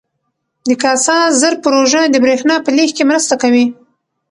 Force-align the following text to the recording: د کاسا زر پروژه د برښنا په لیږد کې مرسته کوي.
د 0.67 0.69
کاسا 0.83 1.17
زر 1.39 1.53
پروژه 1.63 2.01
د 2.09 2.15
برښنا 2.23 2.55
په 2.65 2.69
لیږد 2.77 2.95
کې 2.97 3.03
مرسته 3.09 3.33
کوي. 3.41 3.65